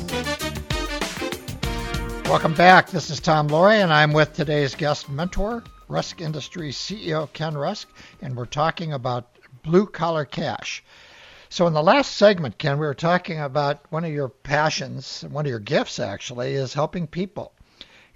[2.26, 2.90] Welcome back.
[2.90, 7.88] This is Tom Loarie, and I'm with today's guest mentor, Rusk Industries CEO Ken Rusk,
[8.22, 9.30] and we're talking about
[9.64, 10.84] blue collar cash.
[11.56, 15.46] So, in the last segment, Ken, we were talking about one of your passions, one
[15.46, 17.54] of your gifts actually, is helping people.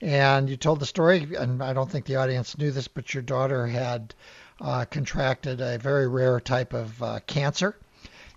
[0.01, 3.23] And you told the story, and I don't think the audience knew this, but your
[3.23, 4.13] daughter had
[4.59, 7.77] uh, contracted a very rare type of uh, cancer.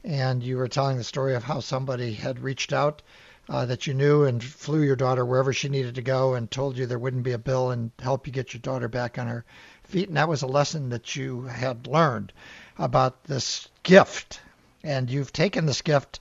[0.05, 3.03] And you were telling the story of how somebody had reached out
[3.49, 6.79] uh, that you knew and flew your daughter wherever she needed to go and told
[6.79, 9.45] you there wouldn't be a bill and help you get your daughter back on her
[9.83, 10.07] feet.
[10.07, 12.33] And that was a lesson that you had learned
[12.79, 14.39] about this gift.
[14.85, 16.21] And you've taken this gift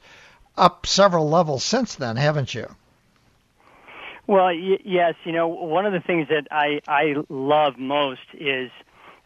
[0.58, 2.68] up several levels since then, haven't you?
[4.28, 5.16] Well, y- yes.
[5.24, 8.70] You know, one of the things that I I love most is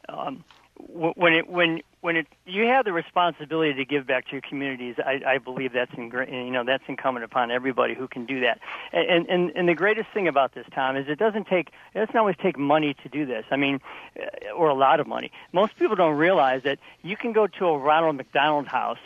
[0.09, 0.43] um,
[0.77, 4.95] when it when when it you have the responsibility to give back to your communities.
[5.03, 8.59] I, I believe that's in, you know that's incumbent upon everybody who can do that.
[8.93, 12.15] And, and and the greatest thing about this, Tom, is it doesn't take it doesn't
[12.15, 13.45] always take money to do this.
[13.51, 13.79] I mean,
[14.19, 15.31] uh, or a lot of money.
[15.51, 18.99] Most people don't realize that you can go to a Ronald McDonald House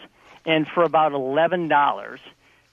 [0.49, 2.19] and for about eleven dollars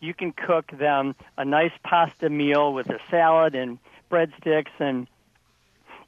[0.01, 3.79] you can cook them a nice pasta meal with a salad and
[4.11, 5.07] breadsticks and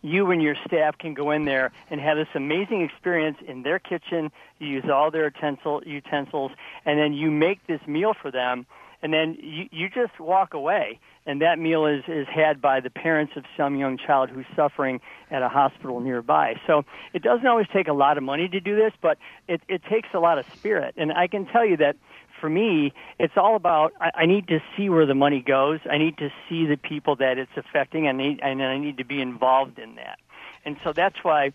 [0.00, 3.78] you and your staff can go in there and have this amazing experience in their
[3.78, 4.30] kitchen.
[4.58, 6.52] You use all their utensil, utensils,
[6.84, 8.64] and then you make this meal for them,
[9.02, 10.98] and then you, you just walk away.
[11.26, 15.00] And that meal is, is had by the parents of some young child who's suffering
[15.30, 16.54] at a hospital nearby.
[16.66, 19.82] So it doesn't always take a lot of money to do this, but it, it
[19.84, 20.94] takes a lot of spirit.
[20.96, 21.96] And I can tell you that
[22.40, 25.80] for me, it's all about I, I need to see where the money goes.
[25.90, 29.04] I need to see the people that it's affecting, and, need, and I need to
[29.04, 30.18] be involved in that.
[30.64, 31.52] And so that's why,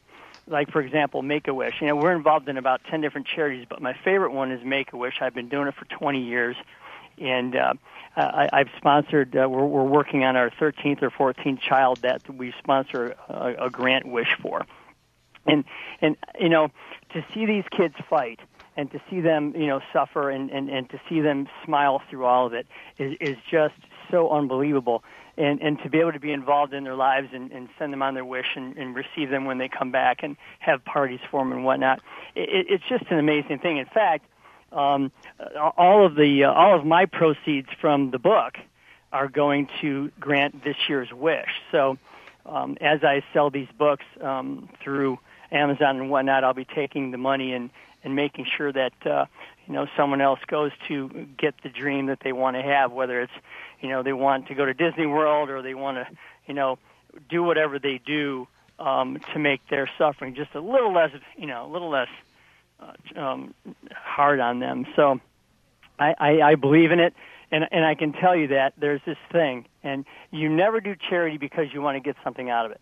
[0.47, 1.75] like for example, Make a Wish.
[1.81, 4.93] You know, we're involved in about ten different charities, but my favorite one is Make
[4.93, 5.15] a Wish.
[5.21, 6.55] I've been doing it for 20 years,
[7.17, 7.73] and uh,
[8.15, 9.35] I, I've sponsored.
[9.35, 13.69] Uh, we're, we're working on our 13th or 14th child that we sponsor a, a
[13.69, 14.65] grant wish for,
[15.45, 15.63] and
[16.01, 16.69] and you know,
[17.13, 18.39] to see these kids fight
[18.75, 22.25] and to see them, you know, suffer and, and, and to see them smile through
[22.25, 23.75] all of it is, is just
[24.09, 25.03] so unbelievable.
[25.35, 28.03] And, and to be able to be involved in their lives and, and send them
[28.03, 31.41] on their wish and, and receive them when they come back and have parties for
[31.41, 31.99] them and whatnot,
[32.35, 33.77] it, it's just an amazing thing.
[33.77, 34.25] In fact,
[34.73, 35.11] um,
[35.77, 38.55] all of the uh, all of my proceeds from the book
[39.11, 41.49] are going to grant this year's wish.
[41.71, 41.97] So,
[42.45, 45.19] um, as I sell these books um, through
[45.51, 47.69] Amazon and whatnot, I'll be taking the money and
[48.03, 49.25] and making sure that uh,
[49.67, 53.21] you know someone else goes to get the dream that they want to have, whether
[53.21, 53.33] it's
[53.79, 56.07] you know they want to go to Disney World or they want to
[56.47, 56.79] you know
[57.29, 58.47] do whatever they do
[58.79, 62.09] um, to make their suffering just a little less you know a little less
[62.79, 63.53] uh, um,
[63.91, 64.85] hard on them.
[64.95, 65.19] So
[65.99, 67.13] I, I, I believe in it.
[67.51, 71.37] And, and I can tell you that there's this thing, and you never do charity
[71.37, 72.81] because you want to get something out of it.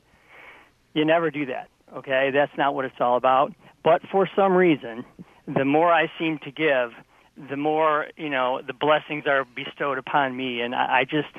[0.93, 1.67] You never do that.
[1.93, 3.54] Okay, that's not what it's all about.
[3.84, 5.04] But for some reason,
[5.45, 6.91] the more I seem to give,
[7.49, 11.34] the more you know the blessings are bestowed upon me, and I, I just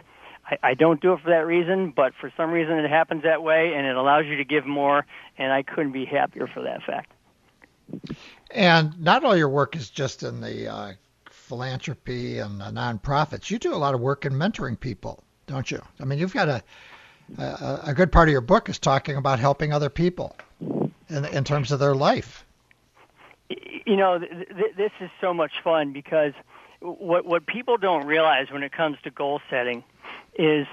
[0.44, 3.42] I, I don't do it for that reason, but for some reason it happens that
[3.42, 5.06] way, and it allows you to give more,
[5.38, 7.12] and I couldn't be happier for that fact.
[8.54, 10.92] And not all your work is just in the uh,
[11.30, 13.50] philanthropy and the nonprofits.
[13.50, 15.80] You do a lot of work in mentoring people, don't you?
[16.00, 16.62] I mean, you've got a
[17.38, 20.36] a, a good part of your book is talking about helping other people
[21.08, 22.44] in, in terms of their life.
[23.48, 26.32] You know, th- th- this is so much fun because
[26.80, 29.84] what what people don't realize when it comes to goal setting
[30.38, 30.66] is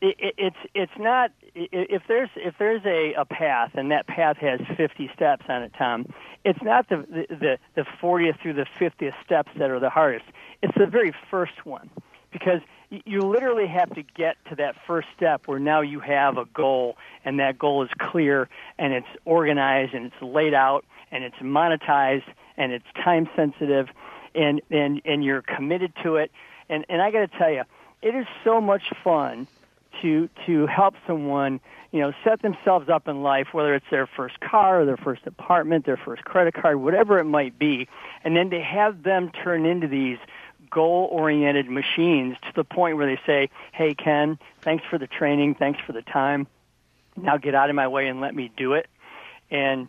[0.00, 4.36] it, it, it's it's not if there's if there's a, a path and that path
[4.38, 6.06] has 50 steps on it, Tom.
[6.44, 6.96] It's not the
[7.28, 10.26] the the 40th through the 50th steps that are the hardest.
[10.62, 11.90] It's the very first one
[12.32, 12.60] because
[12.90, 16.96] you literally have to get to that first step where now you have a goal
[17.24, 22.26] and that goal is clear and it's organized and it's laid out and it's monetized
[22.56, 23.88] and it's time sensitive
[24.34, 26.30] and and and you're committed to it
[26.68, 27.62] and and I got to tell you
[28.02, 29.46] it is so much fun
[30.02, 31.60] to to help someone
[31.92, 35.26] you know set themselves up in life whether it's their first car or their first
[35.26, 37.88] apartment their first credit card whatever it might be
[38.24, 40.18] and then to have them turn into these
[40.74, 45.54] goal oriented machines to the point where they say, Hey, Ken, thanks for the training,
[45.54, 46.48] thanks for the time.
[47.16, 48.88] Now get out of my way and let me do it.
[49.50, 49.86] And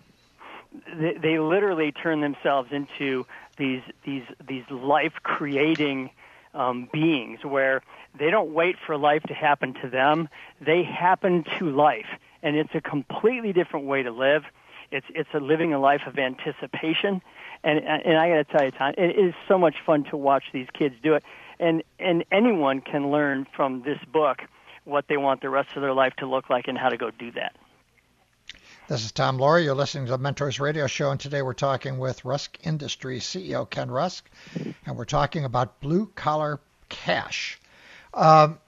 [0.95, 3.25] they, they literally turn themselves into
[3.57, 6.11] these, these, these life creating
[6.55, 7.81] um, beings where
[8.17, 12.07] they don't wait for life to happen to them, they happen to life.
[12.41, 14.43] And it's a completely different way to live.
[14.91, 17.21] It's, it's a living a life of anticipation
[17.65, 20.43] and and I got to tell you, Tom, it is so much fun to watch
[20.53, 21.23] these kids do it,
[21.59, 24.43] and and anyone can learn from this book
[24.85, 27.09] what they want the rest of their life to look like and how to go
[27.09, 27.55] do that.
[28.87, 29.63] This is Tom Loarie.
[29.63, 33.67] You're listening to the Mentors Radio Show, and today we're talking with Rusk Industries CEO
[33.67, 34.29] Ken Rusk,
[34.85, 37.59] and we're talking about blue collar cash.
[38.13, 38.59] Um,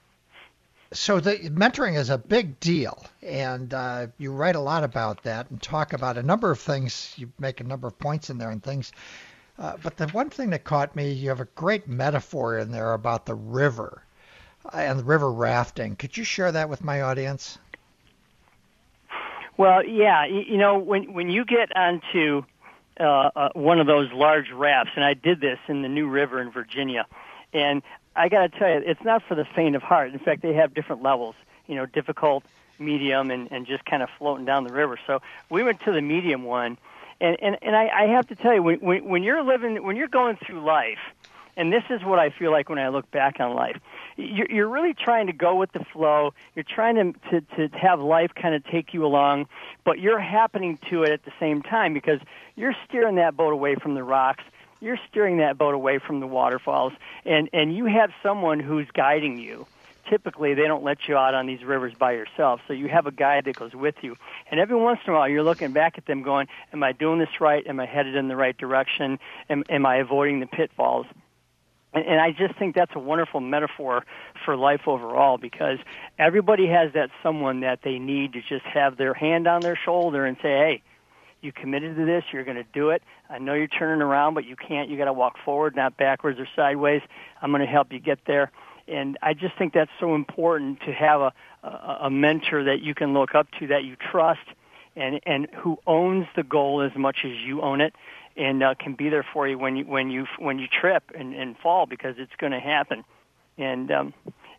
[0.92, 5.52] so the mentoring is a big deal, and uh, you write a lot about that
[5.52, 7.14] and talk about a number of things.
[7.16, 8.94] You make a number of points in there and things.
[9.60, 12.94] Uh, but the one thing that caught me, you have a great metaphor in there
[12.94, 14.02] about the river
[14.66, 15.96] uh, and the river rafting.
[15.96, 17.60] Could you share that with my audience?
[19.58, 20.26] Well, yeah.
[20.26, 22.44] You know, when when you get onto
[23.00, 26.40] uh, uh, one of those large rafts, and I did this in the New River
[26.40, 27.06] in Virginia,
[27.54, 27.82] and
[28.16, 30.14] I got to tell you, it's not for the faint of heart.
[30.14, 31.36] In fact, they have different levels.
[31.66, 32.44] You know, difficult,
[32.80, 35.00] medium, and and just kind of floating down the river.
[35.08, 36.78] So we went to the medium one,
[37.20, 39.96] and and and I, I have to tell you, when when, when you're living, when
[39.96, 41.00] you're going through life,
[41.58, 43.78] and this is what I feel like when I look back on life.
[44.16, 46.34] You're, really trying to go with the flow.
[46.56, 49.48] You're trying to, to to have life kind of take you along,
[49.84, 52.22] but you're happening to it at the same time because
[52.56, 54.44] you're steering that boat away from the rocks
[54.80, 56.94] you're steering that boat away from the waterfalls,
[57.26, 59.66] and and you have someone who's guiding you.
[60.10, 63.12] Typically, they don't let you out on these rivers by yourself, so you have a
[63.12, 64.16] guide that goes with you.
[64.50, 67.20] And every once in a while, you're looking back at them, going, "Am I doing
[67.20, 67.66] this right?
[67.68, 69.20] Am I headed in the right direction?
[69.50, 71.08] Am, am I avoiding the pitfalls?"
[71.98, 74.06] And, I just think that's a wonderful metaphor
[74.46, 75.80] for life overall because
[76.18, 80.26] everybody has that someone that they need to just have their hand on their shoulder
[80.26, 80.82] and say, "Hey."
[81.40, 82.24] You committed to this.
[82.34, 83.04] You're going to do it.
[83.30, 84.90] I know you're turning around, but you can't.
[84.90, 87.04] You got to walk forward, not backwards or sideways.
[87.44, 88.52] I'm going to help you get there.
[88.88, 91.34] And I just think that's so important to have a,
[91.64, 94.48] a, a mentor that you can look up to, that you trust,
[94.96, 97.94] and and who owns the goal as much as you own it,
[98.38, 101.34] and uh, can be there for you when you when you when you trip and,
[101.34, 103.04] and fall because it's going to happen.
[103.58, 104.14] And um,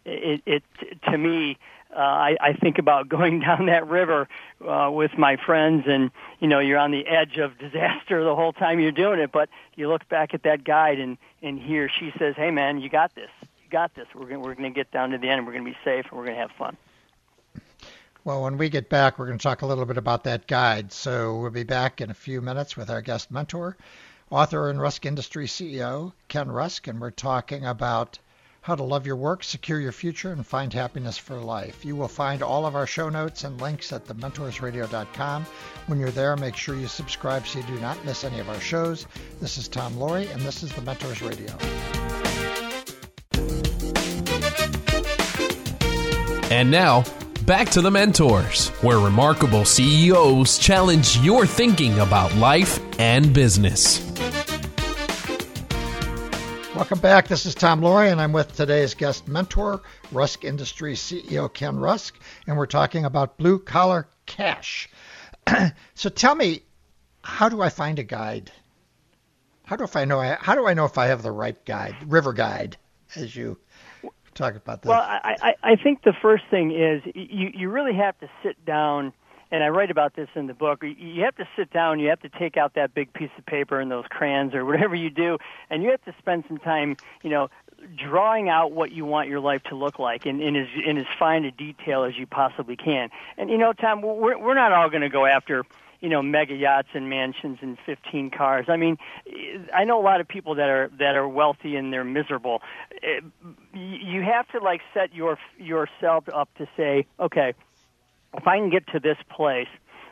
[0.04, 0.62] it, it
[1.10, 1.58] to me,
[1.94, 4.28] uh, I, I think about going down that river
[4.66, 6.10] uh, with my friends, and
[6.40, 9.32] you know, you're on the edge of disaster the whole time you're doing it.
[9.32, 12.80] But you look back at that guide, and and he or she says, "Hey, man,
[12.80, 13.30] you got this.
[13.42, 14.06] You got this.
[14.14, 15.38] We're gonna, we're going to get down to the end.
[15.38, 16.76] and We're going to be safe, and we're going to have fun."
[18.28, 20.92] Well, when we get back, we're going to talk a little bit about that guide.
[20.92, 23.74] So we'll be back in a few minutes with our guest mentor,
[24.28, 28.18] author and Rusk Industry CEO Ken Rusk, and we're talking about
[28.60, 31.86] how to love your work, secure your future, and find happiness for life.
[31.86, 35.46] You will find all of our show notes and links at thementorsradio.com.
[35.86, 38.60] When you're there, make sure you subscribe so you do not miss any of our
[38.60, 39.06] shows.
[39.40, 41.56] This is Tom Loarie, and this is The Mentors Radio.
[46.50, 47.04] And now,
[47.48, 54.06] back to The Mentors, where remarkable CEOs challenge your thinking about life and business.
[56.74, 57.26] Welcome back.
[57.26, 59.80] This is Tom Loarie, and I'm with today's guest mentor,
[60.12, 64.90] Rusk Industries CEO Ken Rusk, and we're talking about blue collar cash.
[65.94, 66.60] so tell me,
[67.22, 68.52] how do I find a guide?
[69.64, 70.20] How do I know?
[70.38, 72.76] How do I know if I have the right guide, river guide,
[73.16, 73.56] as you
[74.38, 74.84] talk about?
[74.84, 78.64] Well, I, I, I think the first thing is you you really have to sit
[78.64, 79.12] down
[79.50, 80.82] and I write about this in the book.
[80.82, 83.80] You have to sit down, you have to take out that big piece of paper
[83.80, 85.38] and those crayons or whatever you do,
[85.70, 87.48] and you have to spend some time, you know,
[87.96, 91.06] drawing out what you want your life to look like in, in as in as
[91.18, 93.08] fine a detail as you possibly can.
[93.36, 95.64] And you know, Tom, we're we're not all going to go after
[96.00, 98.66] you know mega yachts and mansions and 15 cars.
[98.68, 98.98] I mean,
[99.74, 102.62] I know a lot of people that are that are wealthy and they're miserable.
[103.74, 107.54] You have to like set your yourself up to say, okay,
[108.34, 109.68] if I can get to this place,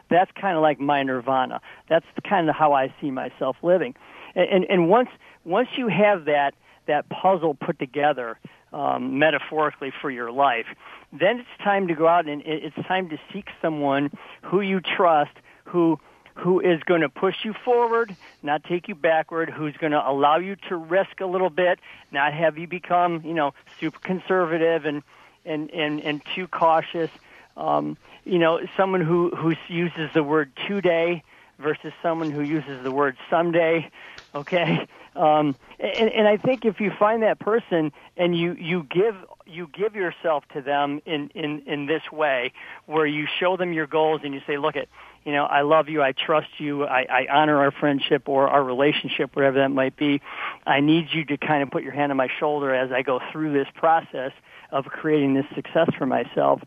[0.09, 1.61] that's kind of like my nirvana.
[1.89, 3.95] That's kind of how I see myself living.
[4.35, 5.11] And, and, and once
[5.45, 6.55] once you have that
[6.87, 8.39] that puzzle put together
[8.73, 10.67] um, metaphorically for your life,
[11.13, 14.11] then it's time to go out and it's time to seek someone
[14.43, 15.33] who you trust,
[15.67, 15.99] who
[16.35, 20.37] who is going to push you forward, not take you backward, who's going to allow
[20.37, 21.79] you to risk a little bit,
[22.13, 25.03] not have you become, you know, super conservative and
[25.45, 27.11] and and, and too cautious
[27.57, 31.23] um, you know, someone who who uses the word today
[31.59, 33.91] versus someone who uses the word someday.
[34.35, 34.87] Okay,
[35.17, 39.69] um, and, and I think if you find that person and you you give you
[39.73, 42.53] give yourself to them in in in this way,
[42.85, 44.89] where you show them your goals and you say, look at
[45.27, 48.65] you know, I love you, I trust you, I, I honor our friendship or our
[48.65, 50.23] relationship, whatever that might be.
[50.67, 53.21] I need you to kind of put your hand on my shoulder as I go
[53.33, 54.33] through this process
[54.71, 56.63] of creating this success for myself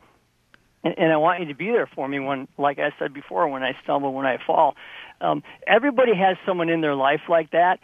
[0.83, 3.47] and, and I want you to be there for me when, like I said before,
[3.47, 4.75] when I stumble, when I fall.
[5.21, 7.79] Um, everybody has someone in their life like that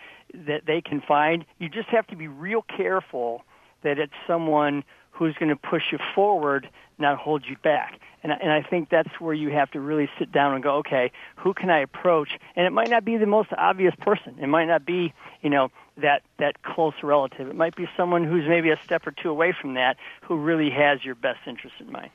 [0.47, 1.45] that they can find.
[1.59, 3.43] You just have to be real careful
[3.83, 7.99] that it's someone who's going to push you forward, not hold you back.
[8.25, 11.11] And, and I think that's where you have to really sit down and go, okay,
[11.35, 12.29] who can I approach?
[12.55, 14.37] And it might not be the most obvious person.
[14.41, 15.13] It might not be,
[15.43, 17.47] you know, that that close relative.
[17.47, 20.71] It might be someone who's maybe a step or two away from that, who really
[20.71, 22.09] has your best interest in mind.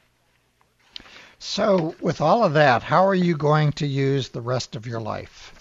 [1.39, 5.01] So, with all of that, how are you going to use the rest of your
[5.01, 5.55] life?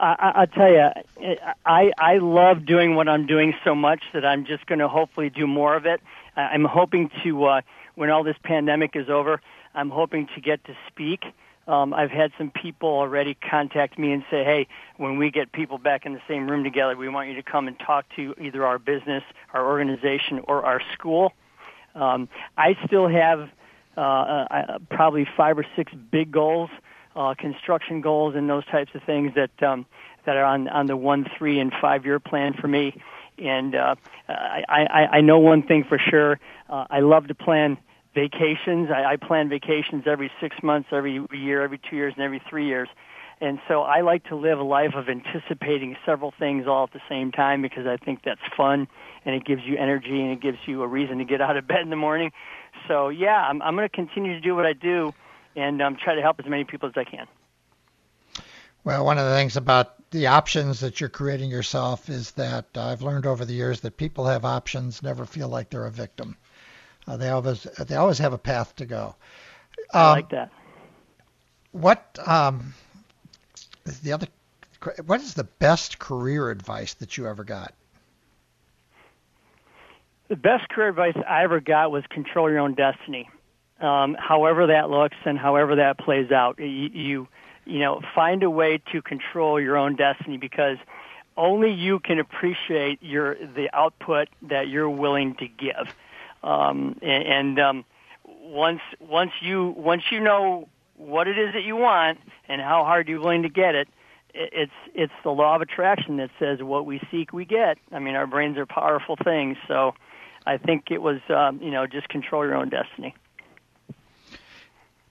[0.00, 1.36] I, I tell you,
[1.66, 5.28] I I love doing what I'm doing so much that I'm just going to hopefully
[5.28, 6.00] do more of it.
[6.36, 7.60] I'm hoping to uh,
[7.96, 9.40] when all this pandemic is over,
[9.74, 11.24] I'm hoping to get to speak.
[11.66, 14.68] Um, I've had some people already contact me and say, "Hey,
[14.98, 17.66] when we get people back in the same room together, we want you to come
[17.66, 21.32] and talk to either our business, our organization, or our school."
[21.96, 23.50] Um, I still have
[23.96, 26.70] uh, uh, probably five or six big goals,
[27.16, 29.86] uh, construction goals, and those types of things that um,
[30.24, 33.02] that are on on the one, three, and five year plan for me.
[33.38, 33.96] And uh,
[34.28, 36.38] I, I, I know one thing for sure.
[36.70, 37.76] Uh, I love to plan
[38.16, 38.88] vacations.
[38.90, 42.66] I, I plan vacations every six months, every year, every two years, and every three
[42.66, 42.88] years.
[43.40, 47.02] And so I like to live a life of anticipating several things all at the
[47.06, 48.88] same time because I think that's fun
[49.26, 51.68] and it gives you energy and it gives you a reason to get out of
[51.68, 52.32] bed in the morning.
[52.88, 55.12] So yeah, I'm, I'm going to continue to do what I do
[55.54, 57.26] and um, try to help as many people as I can.
[58.84, 63.02] Well, one of the things about the options that you're creating yourself is that I've
[63.02, 66.38] learned over the years that people have options, never feel like they're a victim.
[67.06, 69.14] Uh, they always they always have a path to go.
[69.92, 70.50] Um, I like that.
[71.72, 72.74] What um,
[74.02, 74.26] the other?
[75.04, 77.74] What is the best career advice that you ever got?
[80.28, 83.28] The best career advice I ever got was control your own destiny.
[83.80, 87.28] Um, however that looks and however that plays out, you, you
[87.64, 90.78] you know find a way to control your own destiny because
[91.36, 95.94] only you can appreciate your the output that you're willing to give.
[96.46, 97.84] Um, and, and um,
[98.24, 102.18] once once you once you know what it is that you want
[102.48, 103.88] and how hard you're willing to get it,
[104.32, 107.78] it's it's the law of attraction that says what we seek we get.
[107.90, 109.94] I mean, our brains are powerful things, so
[110.46, 113.14] I think it was um, you know just control your own destiny.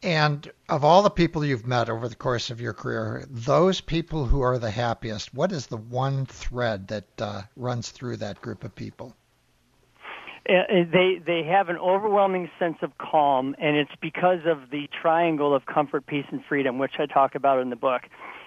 [0.01, 4.25] And of all the people you've met over the course of your career, those people
[4.25, 8.63] who are the happiest, what is the one thread that uh, runs through that group
[8.63, 9.15] of people?
[10.47, 15.55] Uh, they they have an overwhelming sense of calm, and it's because of the triangle
[15.55, 18.03] of comfort, peace, and freedom, which I talk about in the book.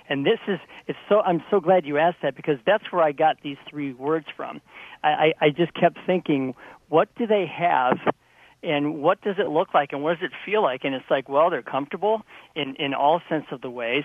[0.09, 3.13] And this is it's so I'm so glad you asked that because that's where I
[3.13, 4.61] got these three words from.
[5.03, 6.55] I, I, I just kept thinking,
[6.89, 7.99] what do they have?
[8.63, 11.29] and what does it look like and what does it feel like and it's like
[11.29, 12.23] well they're comfortable
[12.55, 14.05] in in all sense of the ways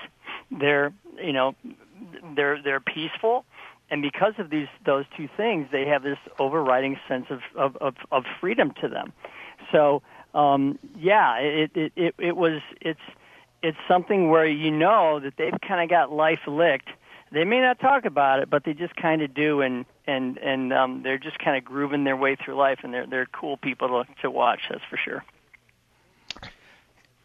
[0.51, 1.55] they're you know
[2.35, 3.45] they're they're peaceful
[3.89, 7.95] and because of these those two things, they have this overriding sense of of of,
[8.11, 9.13] of freedom to them.
[9.71, 10.01] So
[10.34, 12.99] um, yeah, it, it it it was it's
[13.61, 16.89] it's something where you know that they've kind of got life licked.
[17.31, 20.73] They may not talk about it, but they just kind of do, and and and
[20.73, 23.88] um, they're just kind of grooving their way through life, and they're they're cool people
[24.03, 24.61] to to watch.
[24.69, 25.23] That's for sure.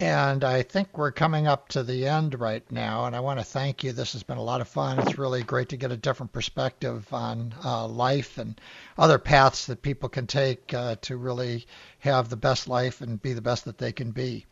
[0.01, 3.07] And I think we're coming up to the end right now.
[3.07, 3.91] And I want to thank you.
[3.91, 5.01] This has been a lot of fun.
[5.01, 8.61] It's really great to get a different perspective on uh, life and
[8.97, 11.67] other paths that people can take uh, to really
[11.99, 14.47] have the best life and be the best that they can be.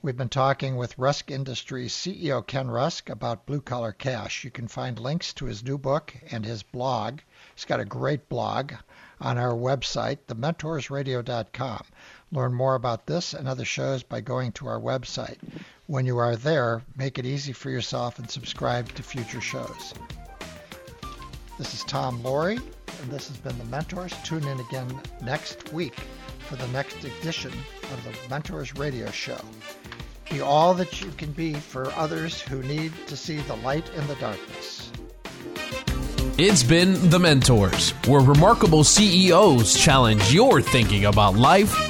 [0.00, 4.44] We've been talking with Rusk Industries CEO Ken Rusk about blue collar cash.
[4.44, 7.20] You can find links to his new book and his blog.
[7.54, 8.72] He's got a great blog
[9.20, 11.84] on our website, thementorsradio.com.
[12.32, 15.38] Learn more about this and other shows by going to our website.
[15.86, 19.94] When you are there, make it easy for yourself and subscribe to future shows.
[21.58, 22.62] This is Tom Loarie,
[23.02, 24.14] and this has been The Mentors.
[24.22, 25.98] Tune in again next week
[26.38, 27.52] for the next edition
[27.82, 29.40] of the Mentors Radio Show.
[30.30, 34.06] Be all that you can be for others who need to see the light in
[34.06, 34.92] the darkness.
[36.38, 41.89] It's been The Mentors, where remarkable CEOs challenge your thinking about life